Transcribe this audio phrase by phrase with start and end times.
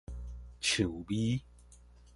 [0.59, 1.43] 薔薇